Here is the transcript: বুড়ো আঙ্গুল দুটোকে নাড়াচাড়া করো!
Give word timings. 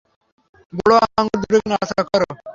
বুড়ো 0.73 0.97
আঙ্গুল 1.17 1.37
দুটোকে 1.41 1.67
নাড়াচাড়া 1.71 2.03
করো! 2.09 2.29